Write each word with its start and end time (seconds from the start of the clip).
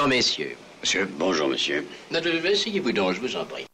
Bonjour, 0.00 0.16
messieurs. 0.16 0.56
Monsieur, 0.80 1.10
bonjour, 1.18 1.48
monsieur. 1.48 1.86
Asseyez-vous 2.10 2.92
donc, 2.92 3.12
je 3.12 3.20
vous 3.20 3.36
en 3.36 3.44
prie. 3.44 3.66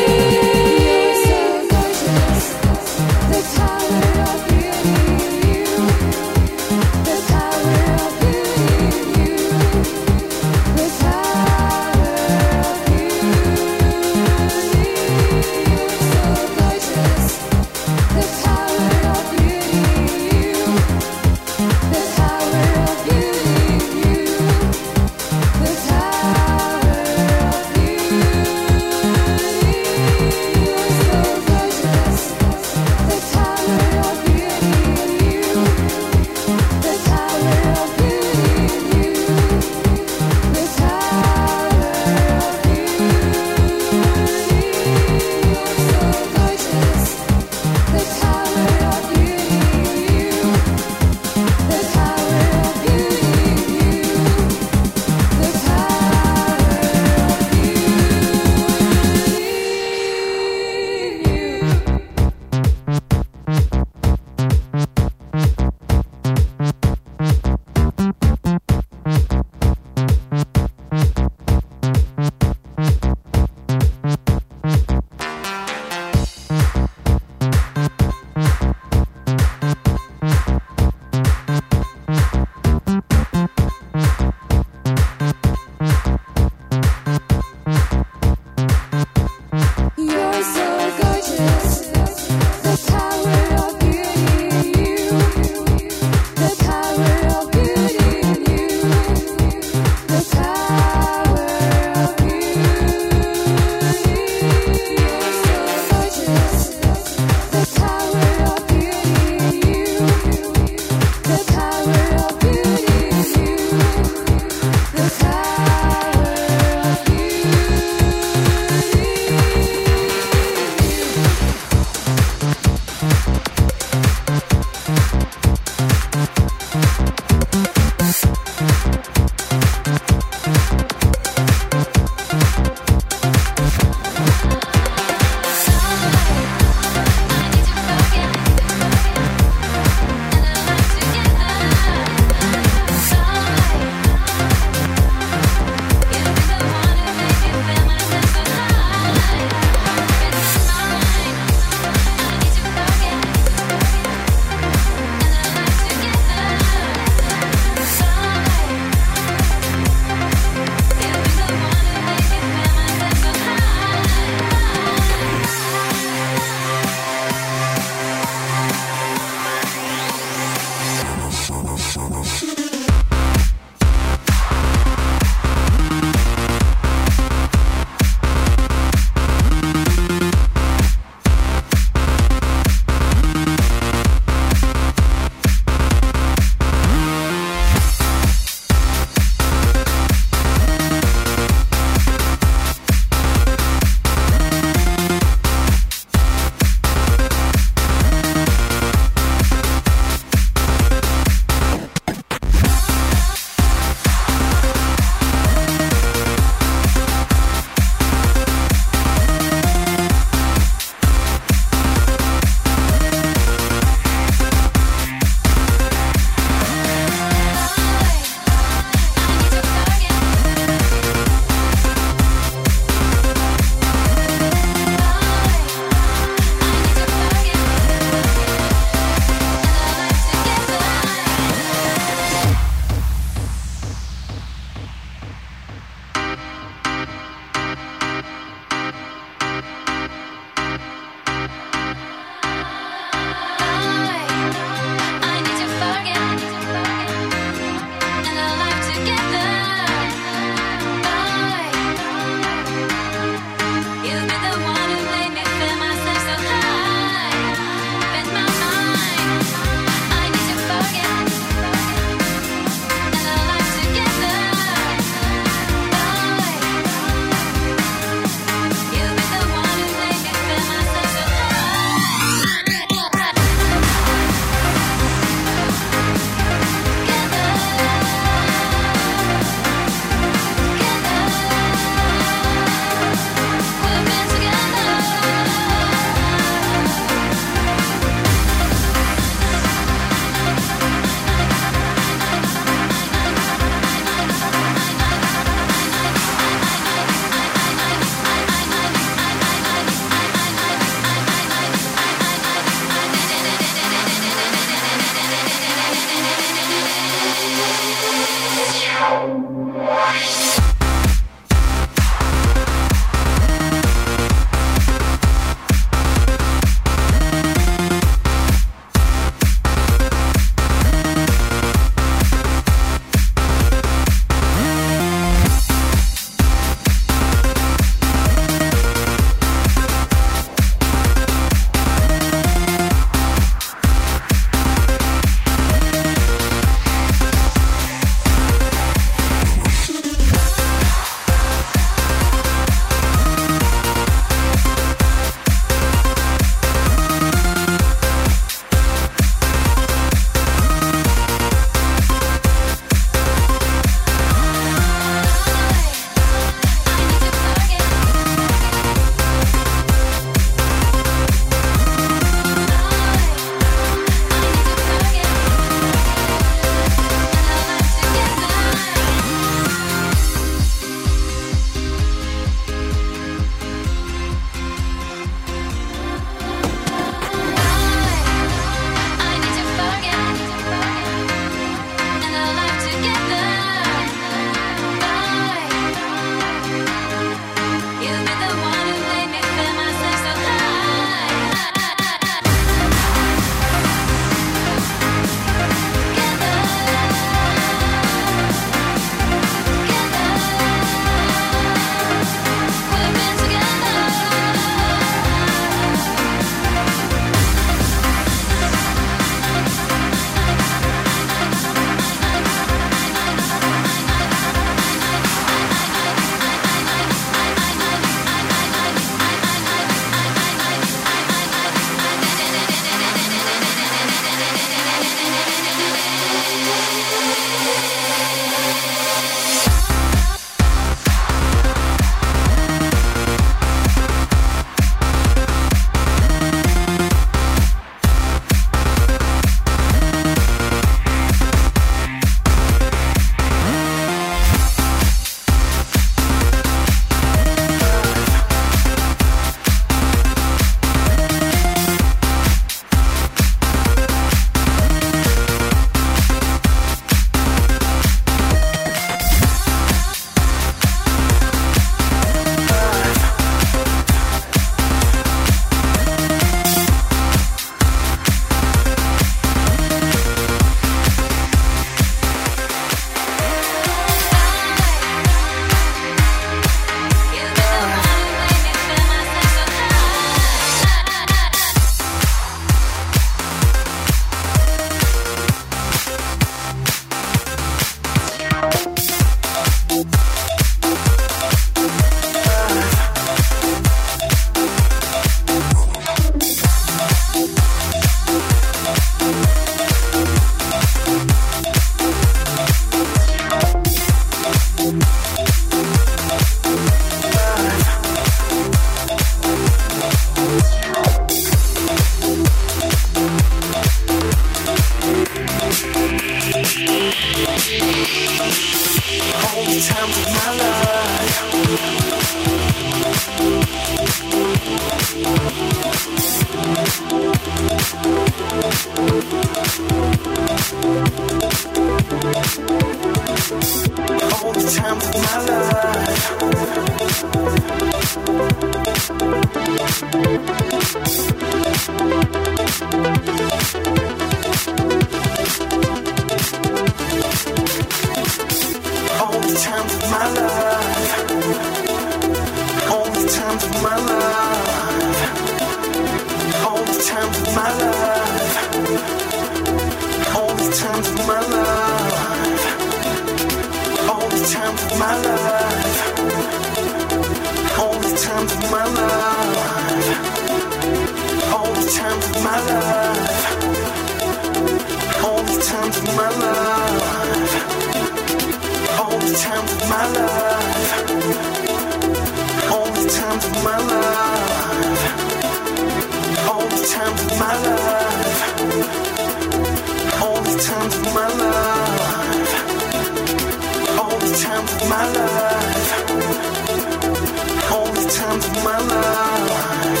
the 598.08 598.14
times 598.14 598.46
of 598.46 598.64
my 598.64 598.78
life. 598.78 600.00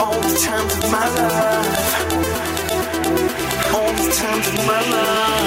All 0.00 0.20
the 0.20 0.38
times 0.38 0.72
of 0.76 0.90
my 0.92 1.08
life. 1.08 1.94
All 3.74 3.92
the 3.92 4.12
times 4.12 4.46
of 4.48 4.66
my 4.66 4.80
life. 4.90 5.39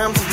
time 0.00 0.14
to 0.14 0.29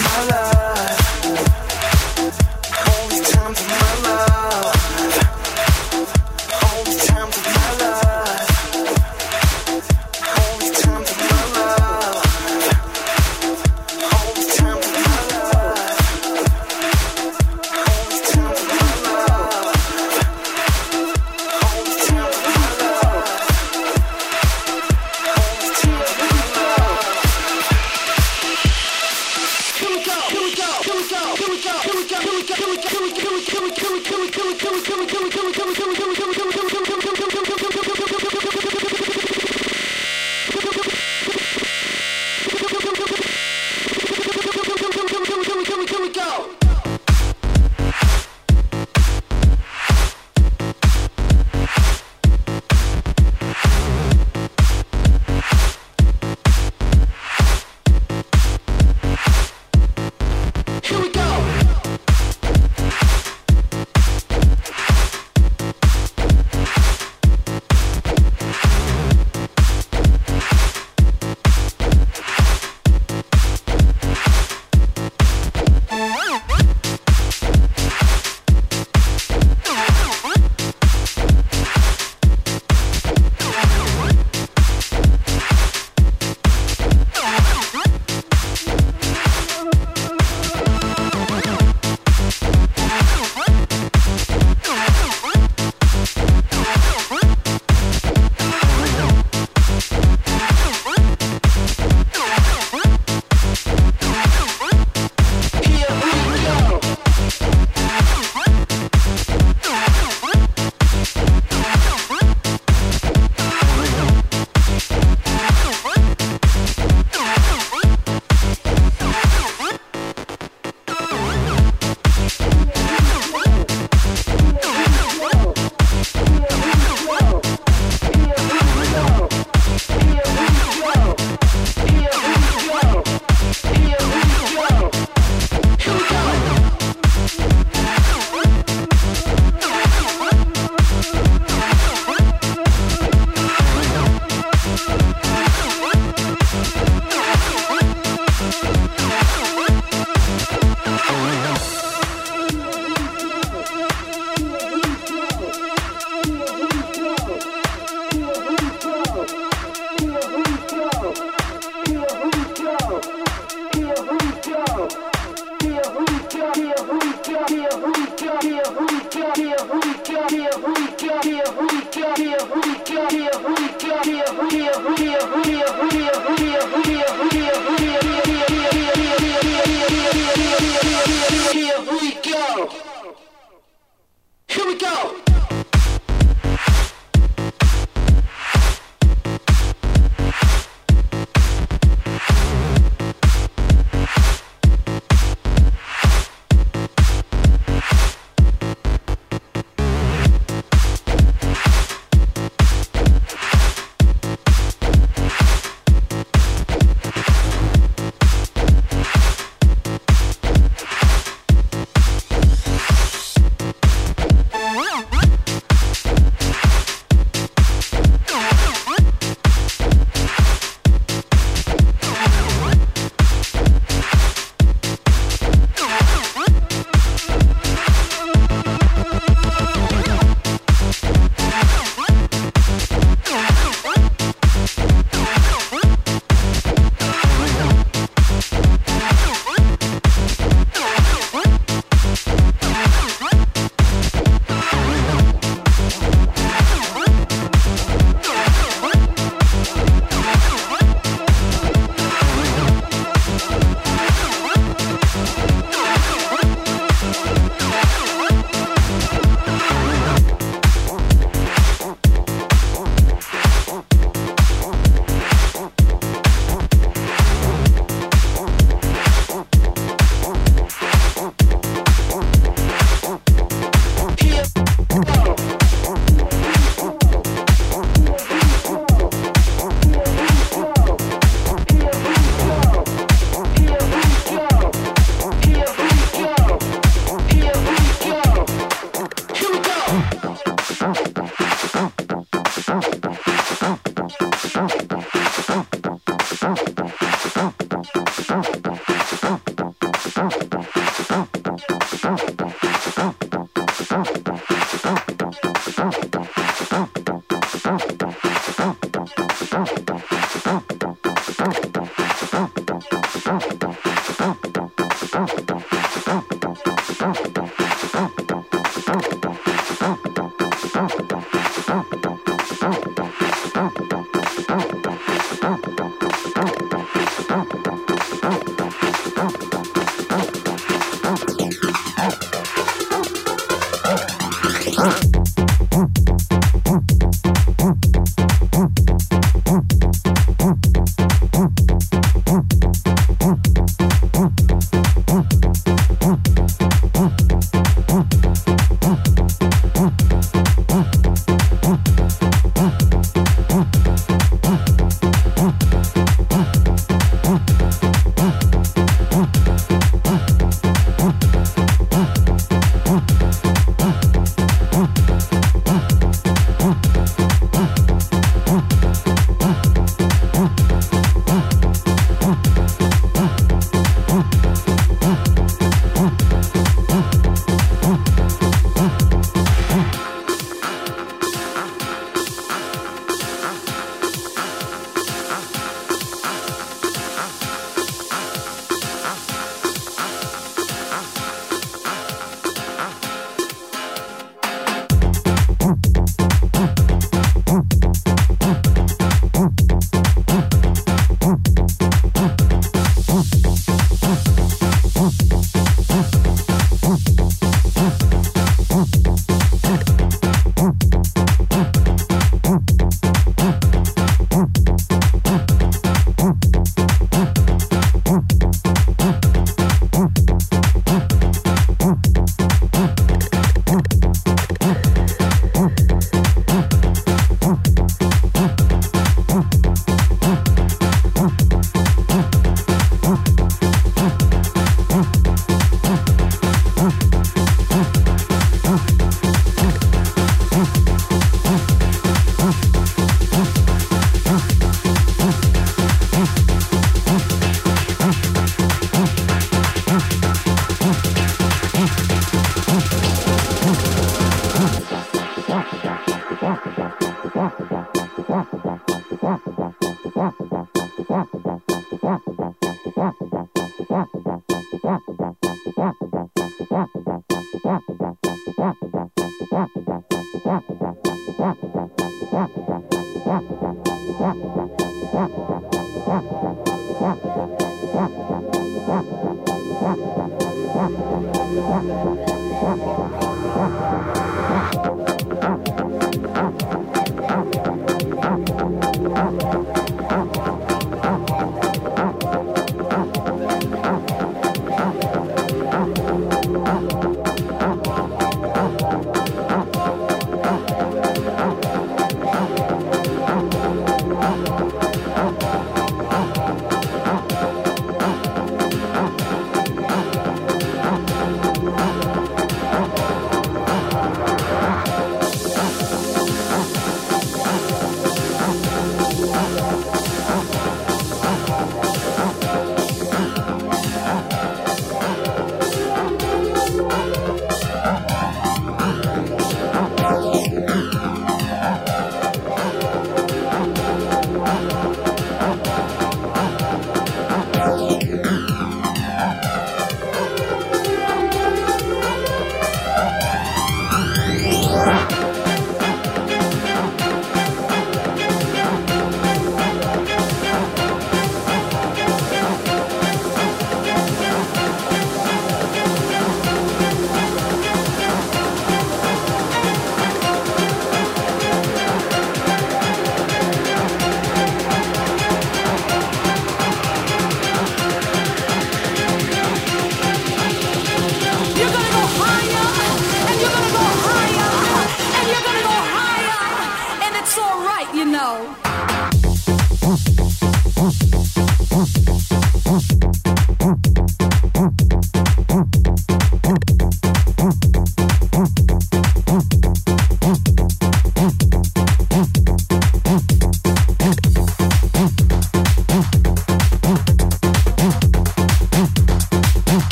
Thank 325.48 325.76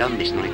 around 0.00 0.18
this 0.18 0.32
night. 0.32 0.53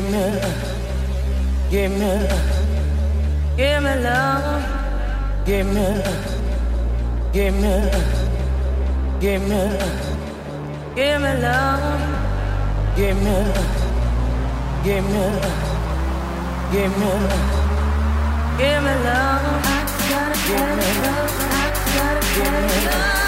Give 0.00 0.12
me. 0.12 0.40
Give 1.70 1.90
me. 1.90 2.28
Give 3.54 3.82
me 3.82 3.94
love. 4.02 4.64
Give 5.44 5.66
me. 5.66 6.02
Give 7.34 7.54
me. 7.54 7.74
Give 9.20 9.42
me. 9.42 9.62
Give 10.96 11.20
me 11.20 11.32
love. 11.42 12.00
Give 12.96 13.16
me. 13.24 13.36
Give 14.84 15.04
me. 15.04 15.26
Give 16.72 16.92
me. 16.98 17.12
Give 18.56 18.82
me 18.82 18.94
love. 19.04 19.44
I 19.66 19.84
gotta 20.08 20.38
get 20.48 20.68
love. 20.80 21.30
I 21.40 21.70
gotta 21.94 22.26
get 22.34 22.94
love. 22.94 23.19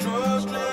struggling. 0.00 0.67